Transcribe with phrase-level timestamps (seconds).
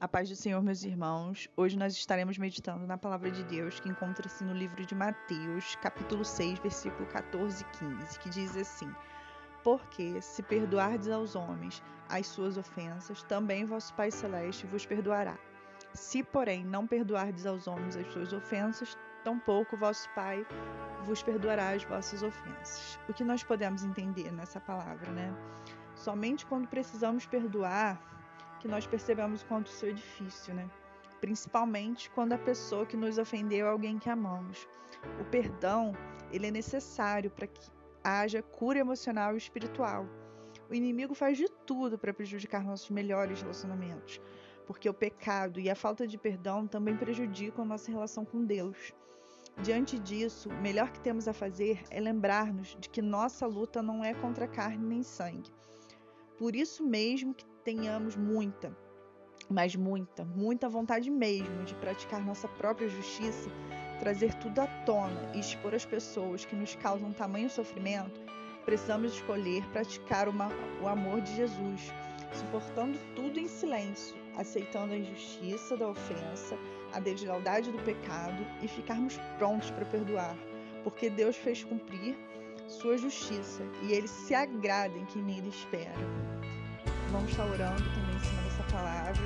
[0.00, 1.48] A paz do Senhor, meus irmãos.
[1.56, 6.24] Hoje nós estaremos meditando na palavra de Deus que encontra-se no livro de Mateus, capítulo
[6.24, 8.88] 6, versículo 14 e 15, que diz assim:
[9.64, 15.36] Porque se perdoardes aos homens as suas ofensas, também vosso Pai celeste vos perdoará.
[15.92, 20.46] Se, porém, não perdoardes aos homens as suas ofensas, tampouco vosso Pai
[21.02, 23.00] vos perdoará as vossas ofensas.
[23.08, 25.34] O que nós podemos entender nessa palavra, né?
[25.96, 28.00] Somente quando precisamos perdoar
[28.58, 30.68] que nós percebemos quanto isso é difícil, né?
[31.20, 34.68] Principalmente quando a pessoa que nos ofendeu é alguém que amamos.
[35.20, 35.92] O perdão,
[36.30, 37.70] ele é necessário para que
[38.02, 40.06] haja cura emocional e espiritual.
[40.70, 44.20] O inimigo faz de tudo para prejudicar nossos melhores relacionamentos,
[44.66, 48.92] porque o pecado e a falta de perdão também prejudicam a nossa relação com Deus.
[49.62, 54.04] Diante disso, o melhor que temos a fazer é lembrar-nos de que nossa luta não
[54.04, 55.50] é contra carne nem sangue.
[56.38, 58.74] Por isso mesmo que tenhamos muita,
[59.46, 63.50] mas muita, muita vontade mesmo de praticar nossa própria justiça,
[64.00, 68.22] trazer tudo à tona e expor as pessoas que nos causam tamanho sofrimento,
[68.64, 70.48] precisamos escolher praticar uma,
[70.82, 71.92] o amor de Jesus,
[72.32, 76.56] suportando tudo em silêncio, aceitando a injustiça da ofensa,
[76.94, 80.34] a deslealdade do pecado e ficarmos prontos para perdoar,
[80.82, 82.16] porque Deus fez cumprir
[82.66, 86.38] sua justiça e ele se agrada em quem nele espera
[87.10, 89.22] vamos estar orando também em cima dessa palavra.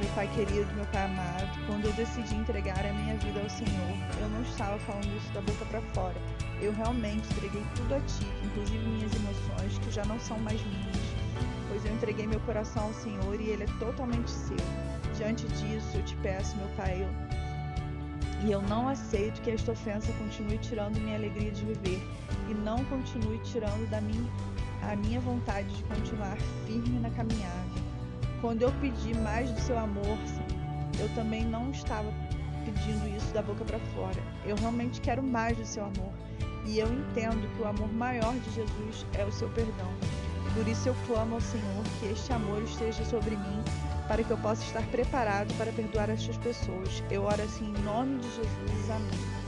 [0.00, 3.96] Meu Pai querido, meu Pai amado, quando eu decidi entregar a minha vida ao Senhor,
[4.20, 6.16] eu não estava falando isso da boca para fora.
[6.60, 10.96] Eu realmente entreguei tudo a Ti, inclusive minhas emoções, que já não são mais minhas.
[11.68, 14.56] Pois eu entreguei meu coração ao Senhor e ele é totalmente seu.
[15.16, 18.46] Diante disso, eu te peço, meu Pai, eu...
[18.46, 22.02] e eu não aceito que esta ofensa continue tirando minha alegria de viver
[22.50, 24.30] e não continue tirando da minha
[24.82, 27.86] a minha vontade de continuar firme na caminhada.
[28.40, 30.18] Quando eu pedi mais do seu amor,
[30.98, 32.12] eu também não estava
[32.64, 34.22] pedindo isso da boca para fora.
[34.44, 36.12] Eu realmente quero mais do seu amor.
[36.64, 39.90] E eu entendo que o amor maior de Jesus é o seu perdão.
[40.54, 43.62] Por isso eu clamo ao Senhor que este amor esteja sobre mim,
[44.08, 47.02] para que eu possa estar preparado para perdoar estas pessoas.
[47.10, 48.90] Eu oro assim em nome de Jesus.
[48.90, 49.45] Amém.